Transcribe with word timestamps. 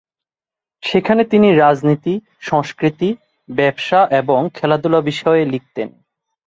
সেখানে 0.83 1.21
তিনি 1.23 1.47
রাজনীতি, 1.55 2.13
সংস্কৃতি, 2.41 3.09
ব্যবসা 3.49 3.99
এবং 4.11 4.39
খেলাধুলা 4.53 4.99
বিষয়ে 5.01 5.43
লিখতেন। 5.45 5.89